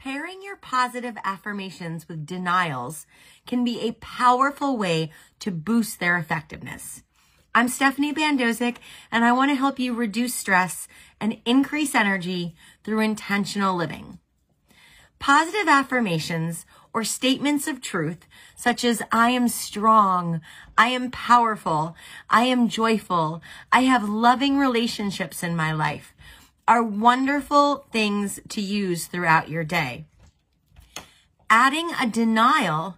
Pairing 0.00 0.40
your 0.42 0.56
positive 0.56 1.18
affirmations 1.24 2.08
with 2.08 2.24
denials 2.24 3.06
can 3.46 3.66
be 3.66 3.82
a 3.82 3.92
powerful 3.92 4.78
way 4.78 5.10
to 5.40 5.50
boost 5.50 6.00
their 6.00 6.16
effectiveness. 6.16 7.02
I'm 7.54 7.68
Stephanie 7.68 8.14
Bandosik, 8.14 8.76
and 9.12 9.26
I 9.26 9.32
want 9.32 9.50
to 9.50 9.56
help 9.56 9.78
you 9.78 9.92
reduce 9.92 10.34
stress 10.34 10.88
and 11.20 11.36
increase 11.44 11.94
energy 11.94 12.54
through 12.82 13.00
intentional 13.00 13.76
living. 13.76 14.18
Positive 15.18 15.68
affirmations 15.68 16.64
or 16.94 17.04
statements 17.04 17.68
of 17.68 17.82
truth, 17.82 18.26
such 18.56 18.84
as 18.84 19.02
I 19.12 19.28
am 19.28 19.48
strong, 19.48 20.40
I 20.78 20.88
am 20.88 21.10
powerful, 21.10 21.94
I 22.30 22.44
am 22.44 22.70
joyful, 22.70 23.42
I 23.70 23.82
have 23.82 24.08
loving 24.08 24.56
relationships 24.56 25.42
in 25.42 25.54
my 25.54 25.72
life, 25.72 26.14
are 26.70 26.84
wonderful 26.84 27.84
things 27.90 28.38
to 28.48 28.60
use 28.60 29.06
throughout 29.06 29.48
your 29.48 29.64
day. 29.64 30.06
Adding 31.50 31.90
a 32.00 32.06
denial 32.06 32.96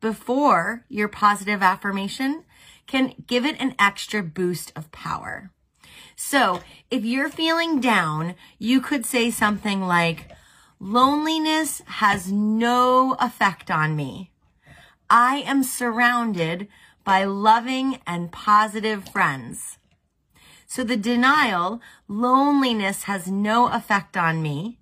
before 0.00 0.84
your 0.88 1.06
positive 1.06 1.62
affirmation 1.62 2.42
can 2.88 3.14
give 3.28 3.46
it 3.46 3.54
an 3.60 3.76
extra 3.78 4.20
boost 4.20 4.72
of 4.74 4.90
power. 4.90 5.52
So 6.16 6.60
if 6.90 7.04
you're 7.04 7.28
feeling 7.28 7.78
down, 7.78 8.34
you 8.58 8.80
could 8.80 9.06
say 9.06 9.30
something 9.30 9.80
like, 9.80 10.32
loneliness 10.80 11.82
has 11.86 12.32
no 12.32 13.14
effect 13.20 13.70
on 13.70 13.94
me. 13.94 14.32
I 15.08 15.36
am 15.46 15.62
surrounded 15.62 16.66
by 17.04 17.22
loving 17.22 18.00
and 18.08 18.32
positive 18.32 19.08
friends. 19.08 19.78
So 20.74 20.82
the 20.82 20.96
denial, 20.96 21.80
loneliness 22.08 23.04
has 23.04 23.28
no 23.28 23.68
effect 23.68 24.16
on 24.16 24.42
me, 24.42 24.80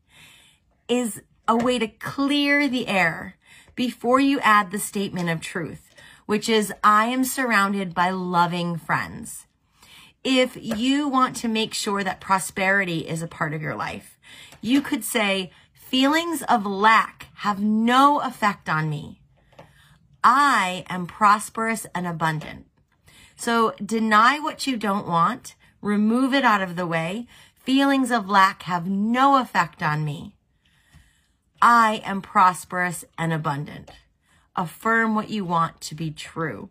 is 0.89 1.21
a 1.47 1.55
way 1.55 1.79
to 1.79 1.87
clear 1.87 2.67
the 2.67 2.89
air 2.89 3.37
before 3.75 4.19
you 4.19 4.41
add 4.41 4.71
the 4.71 4.79
statement 4.79 5.29
of 5.29 5.43
truth, 5.43 5.91
which 6.25 6.49
is, 6.49 6.73
I 6.83 7.09
am 7.09 7.25
surrounded 7.25 7.93
by 7.93 8.09
loving 8.09 8.79
friends. 8.79 9.47
If 10.25 10.57
you 10.57 11.09
want 11.09 11.37
to 11.37 11.47
make 11.47 11.75
sure 11.75 12.03
that 12.03 12.23
prosperity 12.23 13.01
is 13.01 13.21
a 13.21 13.29
part 13.29 13.53
of 13.53 13.61
your 13.61 13.77
life, 13.77 14.19
you 14.63 14.81
could 14.81 15.05
say, 15.05 15.51
feelings 15.75 16.43
of 16.45 16.65
lack 16.65 17.27
have 17.35 17.61
no 17.61 18.21
effect 18.21 18.67
on 18.67 18.89
me. 18.89 19.21
I 20.25 20.87
am 20.89 21.07
prosperous 21.07 21.87
and 21.95 22.07
abundant. 22.07 22.65
So 23.37 23.75
deny 23.85 24.39
what 24.39 24.67
you 24.67 24.79
don't 24.79 25.07
want, 25.07 25.55
remove 25.83 26.33
it 26.33 26.45
out 26.45 26.63
of 26.63 26.77
the 26.77 26.87
way. 26.87 27.27
Feelings 27.57 28.11
of 28.11 28.29
lack 28.29 28.63
have 28.63 28.87
no 28.87 29.41
effect 29.41 29.83
on 29.83 30.05
me. 30.05 30.35
I 31.61 32.03
am 32.05 32.23
prosperous 32.23 33.05
and 33.19 33.33
abundant. 33.33 33.91
Affirm 34.57 35.15
what 35.15 35.31
you 35.31 35.45
want 35.45 35.81
to 35.83 35.95
be 35.95 36.11
true. 36.11 36.71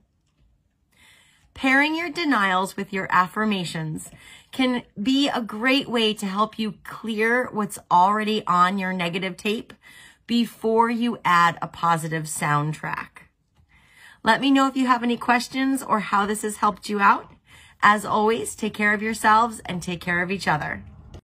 Pairing 1.53 1.95
your 1.95 2.09
denials 2.09 2.75
with 2.75 2.91
your 2.91 3.07
affirmations 3.11 4.09
can 4.51 4.83
be 5.01 5.29
a 5.29 5.41
great 5.41 5.87
way 5.87 6.13
to 6.13 6.25
help 6.25 6.57
you 6.57 6.75
clear 6.83 7.49
what's 7.51 7.79
already 7.89 8.43
on 8.47 8.77
your 8.77 8.93
negative 8.93 9.37
tape 9.37 9.73
before 10.27 10.89
you 10.89 11.19
add 11.25 11.57
a 11.61 11.67
positive 11.67 12.23
soundtrack. 12.23 13.27
Let 14.23 14.39
me 14.39 14.51
know 14.51 14.67
if 14.67 14.77
you 14.77 14.87
have 14.87 15.03
any 15.03 15.17
questions 15.17 15.81
or 15.81 15.99
how 15.99 16.25
this 16.25 16.43
has 16.43 16.57
helped 16.57 16.89
you 16.89 16.99
out. 16.99 17.31
As 17.83 18.05
always, 18.05 18.55
take 18.55 18.75
care 18.75 18.93
of 18.93 19.01
yourselves 19.01 19.59
and 19.65 19.81
take 19.81 20.01
care 20.01 20.21
of 20.21 20.29
each 20.29 20.47
other. 20.47 20.83